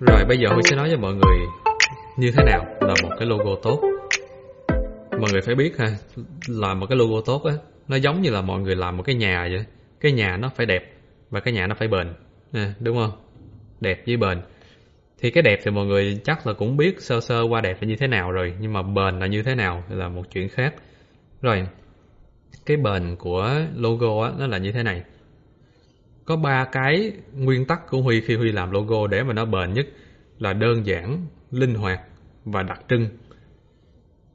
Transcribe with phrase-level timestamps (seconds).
[0.00, 1.46] Rồi bây giờ Huy sẽ nói cho mọi người
[2.16, 3.80] như thế nào là một cái logo tốt.
[5.20, 5.86] Mọi người phải biết ha,
[6.48, 7.52] làm một cái logo tốt á,
[7.88, 9.64] nó giống như là mọi người làm một cái nhà vậy.
[10.00, 10.92] Cái nhà nó phải đẹp
[11.30, 12.14] và cái nhà nó phải bền,
[12.52, 13.10] à, đúng không?
[13.80, 14.42] Đẹp với bền.
[15.20, 17.88] Thì cái đẹp thì mọi người chắc là cũng biết sơ sơ qua đẹp là
[17.88, 20.74] như thế nào rồi, nhưng mà bền là như thế nào là một chuyện khác.
[21.42, 21.66] Rồi,
[22.66, 25.02] cái bền của logo á, nó là như thế này.
[26.26, 29.72] Có ba cái nguyên tắc của Huy khi Huy làm logo để mà nó bền
[29.72, 29.86] nhất
[30.38, 32.00] là đơn giản, linh hoạt
[32.44, 33.08] và đặc trưng.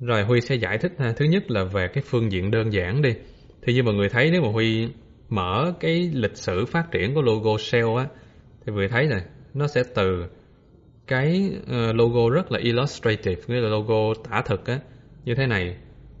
[0.00, 1.12] Rồi Huy sẽ giải thích ha.
[1.16, 3.14] Thứ nhất là về cái phương diện đơn giản đi.
[3.62, 4.88] Thì như mọi người thấy nếu mà Huy
[5.28, 8.06] mở cái lịch sử phát triển của logo Shell á
[8.60, 9.22] thì mọi người thấy này,
[9.54, 10.24] nó sẽ từ
[11.06, 14.80] cái ờ, logo rất là illustrative, nghĩa là logo tả thực á,
[15.24, 15.76] như thế này.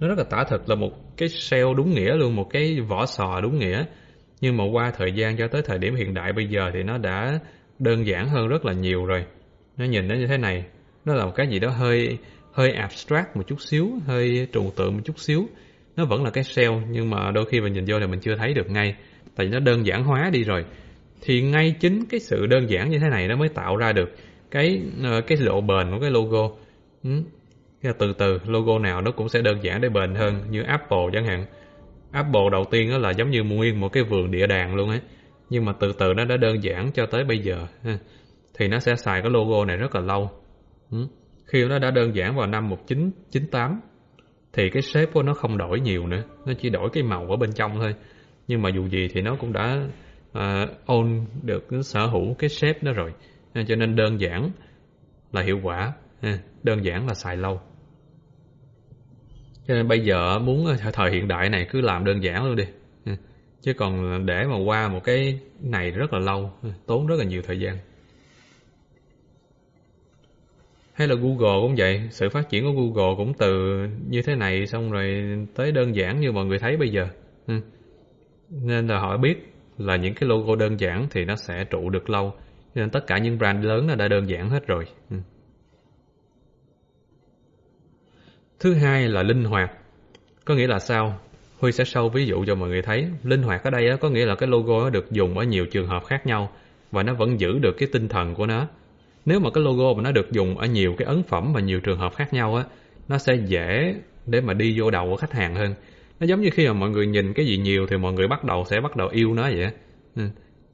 [0.00, 3.06] Nó rất là tả thực là một cái shell đúng nghĩa luôn, một cái vỏ
[3.06, 3.84] sò đúng nghĩa.
[4.42, 6.98] Nhưng mà qua thời gian cho tới thời điểm hiện đại bây giờ thì nó
[6.98, 7.38] đã
[7.78, 9.24] đơn giản hơn rất là nhiều rồi.
[9.76, 10.64] Nó nhìn nó như thế này,
[11.04, 12.18] nó là một cái gì đó hơi
[12.52, 15.48] hơi abstract một chút xíu, hơi trừu tượng một chút xíu.
[15.96, 18.36] Nó vẫn là cái cell nhưng mà đôi khi mình nhìn vô là mình chưa
[18.36, 18.94] thấy được ngay,
[19.36, 20.64] tại vì nó đơn giản hóa đi rồi.
[21.20, 24.10] Thì ngay chính cái sự đơn giản như thế này nó mới tạo ra được
[24.50, 26.50] cái ờ, cái lộ bền của cái logo.
[27.04, 27.10] Ừ.
[27.98, 31.26] Từ từ logo nào nó cũng sẽ đơn giản để bền hơn như Apple chẳng
[31.26, 31.46] hạn.
[32.12, 35.00] Apple đầu tiên đó là giống như nguyên một cái vườn địa đàng luôn ấy.
[35.50, 37.66] Nhưng mà từ từ nó đã đơn giản cho tới bây giờ.
[38.58, 40.30] Thì nó sẽ xài cái logo này rất là lâu.
[40.90, 41.06] Ừ.
[41.46, 43.80] Khi nó đã đơn giản vào năm 1998
[44.52, 46.22] thì cái shape của nó không đổi nhiều nữa.
[46.46, 47.94] Nó chỉ đổi cái màu ở bên trong thôi.
[48.48, 49.86] Nhưng mà dù gì thì nó cũng đã
[50.30, 53.12] uh, own được sở hữu cái shape đó rồi.
[53.68, 54.50] Cho nên đơn giản
[55.32, 55.92] là hiệu quả.
[56.62, 57.60] Đơn giản là xài lâu.
[59.66, 62.64] Cho nên bây giờ muốn thời hiện đại này cứ làm đơn giản luôn đi.
[63.60, 66.50] Chứ còn để mà qua một cái này rất là lâu,
[66.86, 67.76] tốn rất là nhiều thời gian.
[70.92, 73.78] Hay là Google cũng vậy, sự phát triển của Google cũng từ
[74.08, 77.08] như thế này xong rồi tới đơn giản như mọi người thấy bây giờ.
[78.50, 82.10] Nên là họ biết là những cái logo đơn giản thì nó sẽ trụ được
[82.10, 82.34] lâu.
[82.74, 84.84] Nên tất cả những brand lớn nó đã đơn giản hết rồi.
[88.62, 89.70] Thứ hai là linh hoạt.
[90.44, 91.20] Có nghĩa là sao?
[91.58, 93.06] Huy sẽ sâu ví dụ cho mọi người thấy.
[93.22, 96.04] Linh hoạt ở đây có nghĩa là cái logo được dùng ở nhiều trường hợp
[96.04, 96.52] khác nhau
[96.92, 98.68] và nó vẫn giữ được cái tinh thần của nó.
[99.26, 101.80] Nếu mà cái logo mà nó được dùng ở nhiều cái ấn phẩm và nhiều
[101.80, 102.64] trường hợp khác nhau á,
[103.08, 103.94] nó sẽ dễ
[104.26, 105.74] để mà đi vô đầu của khách hàng hơn.
[106.20, 108.44] Nó giống như khi mà mọi người nhìn cái gì nhiều thì mọi người bắt
[108.44, 109.70] đầu sẽ bắt đầu yêu nó vậy.
[110.16, 110.22] Ừ.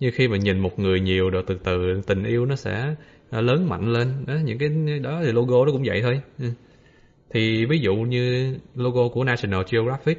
[0.00, 2.94] Như khi mà nhìn một người nhiều rồi từ từ tình yêu nó sẽ
[3.30, 4.08] lớn mạnh lên.
[4.26, 4.68] Đó, những cái
[5.02, 6.20] đó thì logo nó cũng vậy thôi.
[6.38, 6.48] Ừ.
[7.30, 10.18] Thì ví dụ như logo của National Geographic.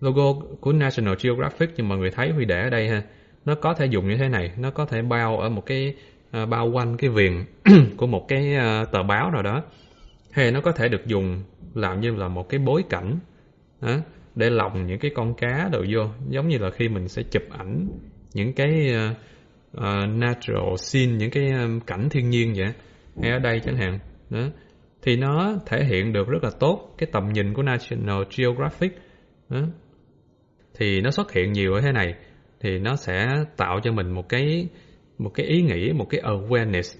[0.00, 3.02] Logo của National Geographic nhưng mọi người thấy Huy để ở đây ha
[3.44, 5.94] Nó có thể dùng như thế này Nó có thể bao ở một cái
[6.42, 7.44] uh, bao quanh cái viền
[7.96, 9.62] của một cái uh, tờ báo nào đó.
[10.30, 11.42] Hay nó có thể được dùng
[11.74, 13.18] làm như là một cái bối cảnh
[13.80, 13.96] Đó
[14.34, 16.00] Để lồng những cái con cá đồ vô.
[16.28, 17.88] Giống như là khi mình sẽ chụp ảnh
[18.34, 19.16] những cái uh,
[19.76, 22.72] uh, natural scene, những cái um, cảnh thiên nhiên vậy
[23.22, 23.98] Hay ở đây chẳng hạn
[24.30, 24.40] đó
[25.04, 28.98] thì nó thể hiện được rất là tốt cái tầm nhìn của National Geographic
[29.48, 29.60] đó.
[30.78, 32.14] thì nó xuất hiện nhiều ở thế này
[32.60, 34.68] thì nó sẽ tạo cho mình một cái
[35.18, 36.98] một cái ý nghĩ một cái awareness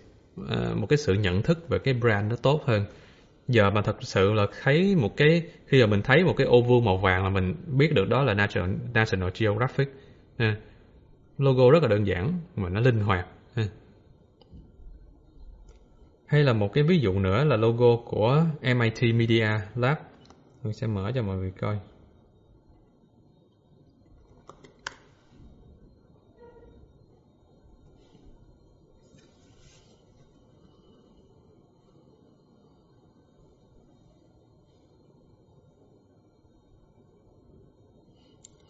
[0.49, 2.85] ờ, một cái sự nhận thức về cái brand nó tốt hơn
[3.49, 6.63] giờ mà thật sự là thấy một cái khi giờ mình thấy một cái ô
[6.63, 9.89] vuông màu vàng là mình biết được đó là National, National Geographic
[10.39, 10.47] ờ.
[11.39, 13.27] logo rất là đơn giản mà nó linh hoạt.
[16.27, 19.97] Hay là một cái ví dụ nữa là logo của MIT Media Lab.
[20.63, 21.79] Tôi sẽ mở cho mọi người coi.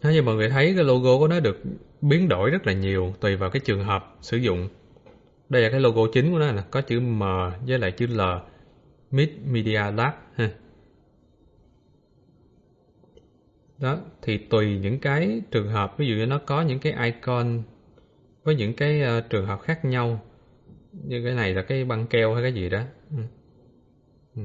[0.01, 1.63] Thế như mọi người thấy cái logo của nó được
[2.01, 4.69] biến đổi rất là nhiều tùy vào cái trường hợp sử dụng
[5.49, 7.23] đây là cái logo chính của nó nè có chữ M
[7.67, 8.21] với lại chữ L
[9.11, 10.49] Mid Media Lab ha
[13.77, 17.63] đó thì tùy những cái trường hợp ví dụ như nó có những cái icon
[18.43, 20.21] với những cái uh, trường hợp khác nhau
[20.91, 22.81] như cái này là cái băng keo hay cái gì đó
[23.11, 23.17] ừ.
[24.35, 24.41] Ừ.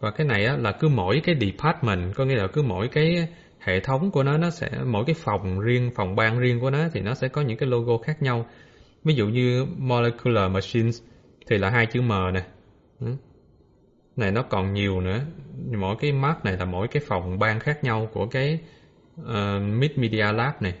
[0.00, 3.28] và cái này á, là cứ mỗi cái department có nghĩa là cứ mỗi cái
[3.60, 6.88] hệ thống của nó nó sẽ mỗi cái phòng riêng phòng ban riêng của nó
[6.92, 8.46] thì nó sẽ có những cái logo khác nhau.
[9.04, 11.02] Ví dụ như molecular machines
[11.46, 12.46] thì là hai chữ m nè.
[13.00, 13.06] Ừ.
[14.16, 15.20] Này nó còn nhiều nữa.
[15.78, 18.60] Mỗi cái mark này là mỗi cái phòng ban khác nhau của cái
[19.20, 19.26] uh,
[19.62, 20.74] mid media lab này.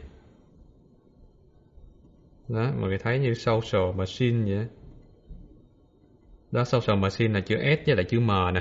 [2.48, 4.66] Đó mọi người thấy như social machine vậy
[6.52, 8.60] đó social machine là chữ S với lại chữ M nè.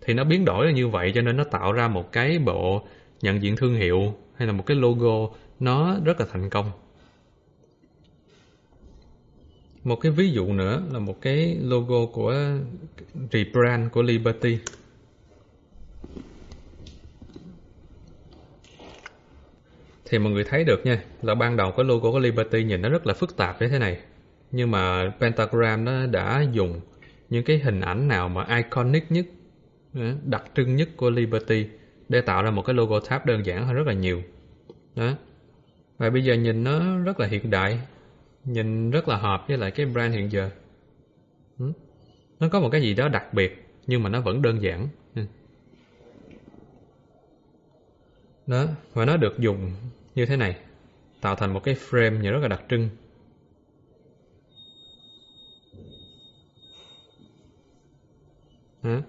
[0.00, 2.86] Thì nó biến đổi là như vậy cho nên nó tạo ra một cái bộ
[3.22, 6.70] nhận diện thương hiệu hay là một cái logo, nó rất là thành công.
[9.84, 12.34] Một cái ví dụ nữa là một cái logo của
[13.32, 14.58] rebrand của Liberty.
[20.04, 22.88] Thì mọi người thấy được nha, là ban đầu cái logo của Liberty nhìn nó
[22.88, 23.98] rất là phức tạp như thế này.
[24.50, 26.80] Nhưng mà Pentagram nó đã dùng
[27.28, 29.26] những cái hình ảnh nào mà iconic nhất
[29.94, 31.66] ờ, đặc trưng nhất của Liberty
[32.08, 34.22] để tạo ra một cái logo tháp đơn giản hơn rất là nhiều.
[34.94, 35.14] Đó.
[35.98, 37.80] Và bây giờ nhìn nó rất là hiện đại,
[38.44, 40.50] nhìn rất là hợp với lại cái brand hiện giờ.
[41.58, 41.72] Ừ.
[42.40, 44.88] Nó có một cái gì đó đặc biệt, nhưng mà nó vẫn đơn giản.
[45.14, 45.22] Ừ.
[48.46, 48.66] Đó.
[48.94, 49.72] Và nó được dùng
[50.14, 50.56] như thế này,
[51.20, 52.88] tạo thành một cái frame nhìn rất là đặc trưng.
[58.82, 59.00] Đó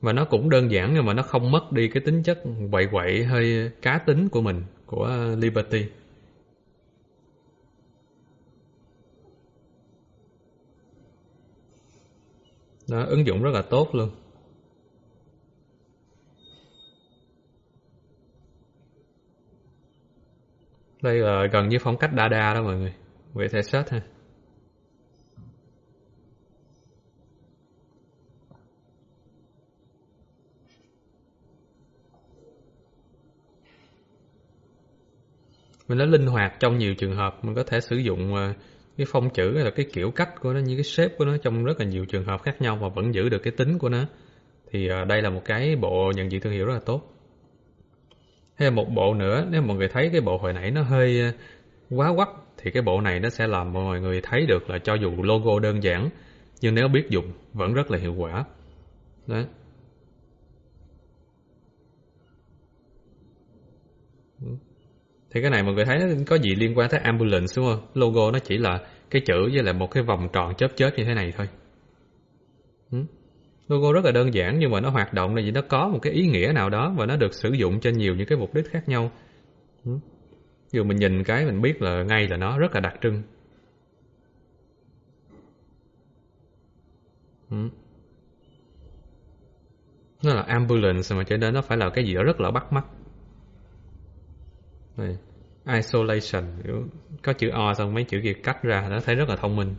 [0.00, 2.86] và nó cũng đơn giản nhưng mà nó không mất đi cái tính chất quậy
[2.92, 5.86] quậy hơi cá tính của mình, của Liberty.
[12.88, 14.10] Đó, ứng dụng rất là tốt luôn.
[21.02, 22.94] Đây là gần như phong cách Dada đó mọi người.
[23.32, 24.15] Vậy thể search ha.
[35.88, 38.52] Mình nó linh hoạt trong nhiều trường hợp, mình có thể sử dụng ờ,
[38.96, 41.36] cái phông chữ hay là cái kiểu cách của nó như cái shape của nó
[41.36, 43.88] trong rất là nhiều trường hợp khác nhau mà vẫn giữ được cái tính của
[43.88, 44.04] nó.
[44.70, 47.12] Thì ờ, đây là một cái bộ nhận diện thương hiệu rất là tốt.
[48.54, 51.32] Hay một bộ nữa, nếu mọi người thấy cái bộ hồi nãy nó hơi ờ,
[51.90, 54.94] quá quắc, thì cái bộ này nó sẽ làm mọi người thấy được là cho
[54.94, 56.10] dù logo đơn giản,
[56.60, 58.44] nhưng nếu biết dùng vẫn rất là hiệu quả.
[59.26, 59.42] Đó
[65.36, 67.86] thì cái này mọi người thấy nó có gì liên quan tới ambulance, đúng không?
[67.94, 68.80] Logo nó chỉ là
[69.10, 71.48] cái chữ với lại một cái vòng tròn chớp chớp như thế này thôi.
[73.68, 75.98] Logo rất là đơn giản nhưng mà nó hoạt động là vì nó có một
[76.02, 78.54] cái ý nghĩa nào đó và nó được sử dụng cho nhiều những cái mục
[78.54, 79.10] đích khác nhau.
[80.72, 83.22] Dù mình nhìn cái mình biết là ngay là nó rất là đặc trưng.
[90.22, 92.72] Nó là ambulance mà cho nên nó phải là cái gì đó rất là bắt
[92.72, 92.84] mắt
[94.96, 95.16] này.
[95.74, 96.44] isolation
[97.22, 99.74] có chữ O xong mấy chữ kia cắt ra nó thấy rất là thông minh.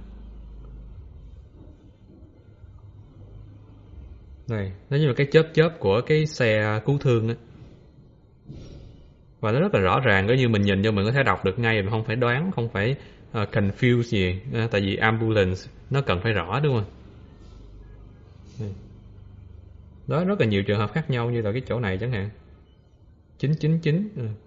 [4.47, 7.35] Này nó như là cái chớp chớp của cái xe cứu thương á.
[9.39, 11.45] Và nó rất là rõ ràng nếu như mình nhìn vô mình có thể đọc
[11.45, 12.95] được ngay mình không phải đoán không phải
[13.31, 16.91] ờ, uh, confuse gì uh, tại vì ambulance nó cần phải rõ đúng không?
[20.07, 22.29] Đó rất là nhiều trường hợp khác nhau như là cái chỗ này chẳng hạn.
[23.37, 24.46] 999 uh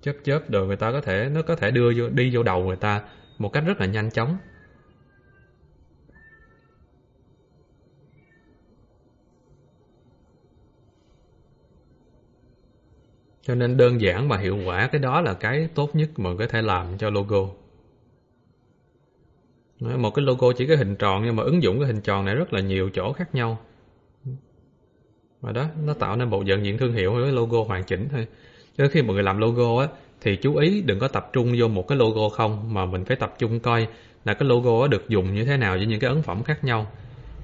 [0.00, 2.64] chớp chớp rồi người ta có thể, nó có thể đưa vô, đi vô đầu
[2.64, 3.02] người ta
[3.38, 4.38] một cách rất là nhanh chóng.
[13.42, 16.46] Cho nên đơn giản và hiệu quả cái đó là cái tốt nhất mà có
[16.46, 17.48] thể làm cho logo.
[19.80, 22.34] Một cái logo chỉ cái hình tròn nhưng mà ứng dụng cái hình tròn này
[22.34, 23.58] rất là nhiều chỗ khác nhau.
[25.40, 28.26] Và đó, nó tạo nên bộ nhận diện thương hiệu với logo hoàn chỉnh thôi
[28.78, 29.88] cho khi mọi người làm logo á
[30.20, 33.16] thì chú ý đừng có tập trung vô một cái logo không mà mình phải
[33.16, 33.86] tập trung coi
[34.24, 36.64] là cái logo á được dùng như thế nào với những cái ấn phẩm khác
[36.64, 36.86] nhau.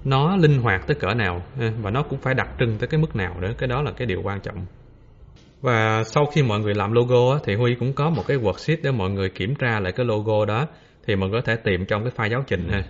[0.05, 1.43] Nó linh hoạt tới cỡ nào
[1.83, 4.07] và nó cũng phải đặc trưng tới cái mức nào nữa cái đó là cái
[4.07, 4.67] điều quan trọng.
[5.61, 8.77] Và sau khi mọi người làm logo á, thì Huy cũng có một cái worksheet
[8.83, 10.67] để mọi người kiểm tra lại cái logo đó
[11.07, 12.83] thì mình có thể tìm trong cái file giáo trình ha.